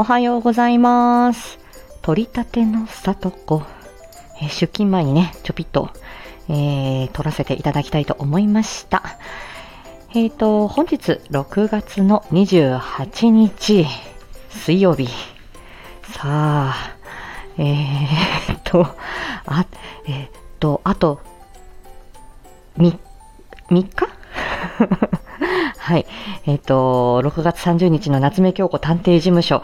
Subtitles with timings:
[0.00, 1.58] おはようございます。
[2.02, 3.64] 取り立ての里子。
[4.40, 5.90] え出勤前にね、ちょぴっと、
[6.48, 9.02] えー撮らせていただきたいと思いました。
[10.14, 13.86] えっ、と、本日6月の28日、
[14.50, 15.08] 水曜日。
[16.12, 16.96] さあ、
[17.56, 18.86] えー、っ と、
[19.46, 19.66] あ、
[20.06, 20.30] えーっ
[20.60, 21.20] と、あと、
[22.76, 22.96] み、
[23.68, 24.08] 3日？
[25.88, 26.06] はい。
[26.44, 29.62] えっ、と、6月30日の夏目京子探偵事務所、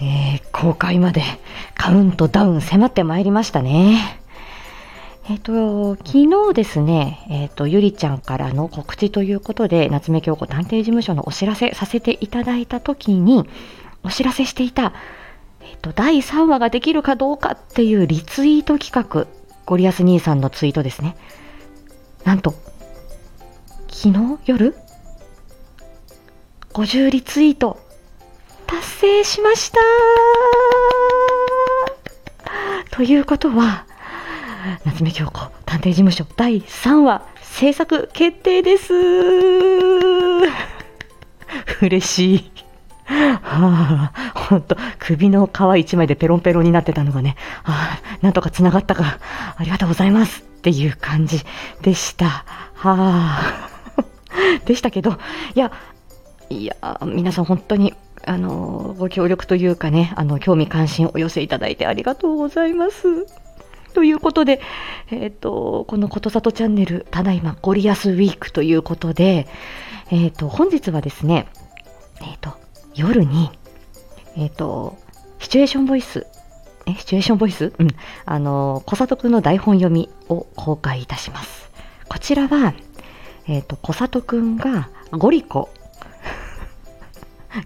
[0.00, 1.22] えー公開まで
[1.74, 4.20] カウントダウン迫ってまいりましたね。
[5.28, 13.48] えっ、と、昨日ですね、えっ、と、ゆりちゃんからの告知ということで、夏目京子探偵事務所のお知らせさせていただいたときに、
[14.04, 14.92] お知らせしていた、
[15.62, 19.26] えっ、と、第3話ができるかどうかっていうリツイート企画、
[19.66, 21.16] ゴリアス兄さんのツイートですね。
[22.24, 22.54] なんと、
[23.90, 24.76] 昨日夜？
[26.78, 27.76] 50リツイート
[28.68, 29.80] 達成しました。
[32.92, 33.84] ということは
[34.84, 38.94] 夏目京子探偵事務所第3話制作決定です。
[41.82, 42.52] 嬉しい。
[43.06, 49.18] はあ、ほんと、首の皮一枚でペロンペロンになってたのがね、ああ、なんとか繋がったか、
[49.56, 51.40] ありがとうございますっていう感じ
[51.82, 52.44] でした。
[52.74, 53.68] はあ、
[54.64, 55.18] でしたけど、
[55.54, 55.72] いや、
[56.50, 63.26] いや、皆さん本当に、あの、ご協力というかね、あの、興味関心をお寄せいただいてありがとうございます。
[63.94, 64.60] ということで、
[65.10, 69.46] えっ、と、このことさとチャンネル、ただいまゴリアスウィークということで、
[70.10, 71.46] えっ、と、本日はですね、
[72.22, 72.54] えっ、と、
[72.94, 73.50] 夜に、
[74.36, 74.96] えっ、と、
[75.38, 76.26] シチュエーションボイス、
[76.86, 77.72] え、シチュエーションボイス？
[77.78, 77.88] うん。
[78.24, 81.70] あの、小里くんの台本読みを公開いたします。
[82.08, 82.74] こちらは、
[83.46, 85.70] えっ、と、小里くんがゴリコ、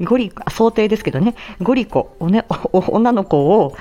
[0.00, 3.76] ゴリ、想定ですけどね、ゴリコ、おね、お女の子を、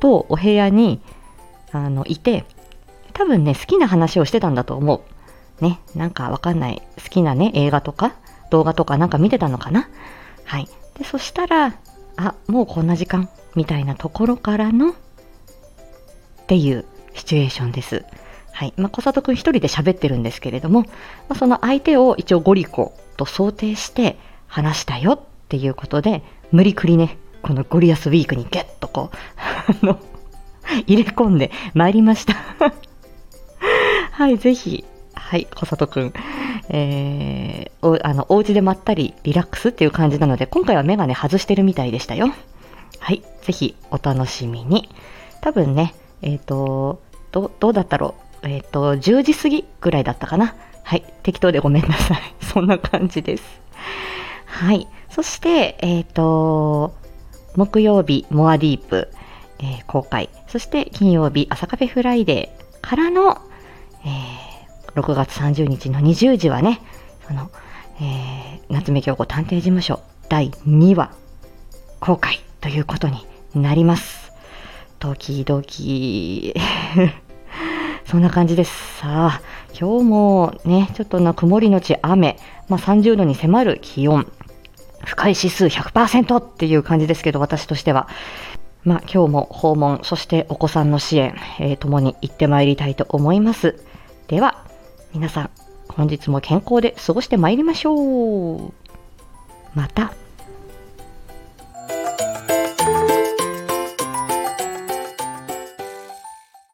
[0.00, 1.00] とお部屋に、
[1.72, 2.44] あの、いて、
[3.12, 5.02] 多分ね、好きな話をしてたんだと思
[5.60, 5.64] う。
[5.64, 6.82] ね、なんかわかんない。
[7.02, 8.14] 好きなね、映画とか、
[8.50, 9.88] 動画とかなんか見てたのかな
[10.44, 10.68] はい。
[10.98, 11.74] で、そしたら、
[12.16, 14.94] あ、もうこんな時間、みたいなところからの、っ
[16.46, 16.84] ていう
[17.14, 18.04] シチュエーションです。
[18.52, 18.74] はい。
[18.76, 20.88] まあ、小里くん一人で喋ってるんですけれども、ま
[21.30, 24.18] あ、その相手を一応ゴリコと想定して
[24.48, 26.22] 話したよっていうことで、
[26.52, 29.16] 無理くりね、このゴリアスウィークにゲッとこう、
[29.82, 29.98] あの、
[30.86, 32.36] 入れ込んで参りました。
[34.12, 36.12] はい、ぜひ、はい、小里くん、
[36.68, 42.32] えー、おあの、お家でまったりリラックスっていう感じなので、今回はメガネ外してるみたいでしたよ。
[43.00, 44.88] はい、ぜひお楽しみに。
[45.40, 47.00] 多分ね、えっ、と、
[47.32, 48.48] ど、どうだったろう。
[48.48, 50.54] えっ、と、10時過ぎぐらいだったかな。
[50.84, 52.18] はい、適当でごめんなさい。
[52.40, 53.60] そんな感じです。
[54.60, 54.86] はい。
[55.08, 56.94] そして、えっ、と、
[57.56, 59.08] 木曜日、モアディープ、
[59.58, 60.28] えー公開。
[60.48, 63.40] そして、金曜日、朝カフェフライデーからの、
[64.04, 66.82] えー6月30日の20時はね、
[67.26, 67.50] その、
[68.02, 71.10] えー夏目京子探偵事務所第2話
[71.98, 74.30] 公開ということになります。
[74.98, 76.54] ドキドキ。
[78.04, 78.98] そんな感じです。
[78.98, 79.40] さあ、
[79.72, 82.36] 今日もね、ちょっとな曇りのち雨、
[82.68, 84.30] まあ、30度に迫る気温、
[85.04, 88.08] 深い指数100%っていう感じですけど、私としては。
[88.84, 93.84] まあ、今日も訪問、そしてお子さんの支援、えー、ともに行ってまいりたいと思います。
[94.28, 94.64] では、
[95.12, 95.50] 皆さん、
[95.88, 98.72] 本日も健康で過ごしてまいりましょう。
[99.74, 100.14] また。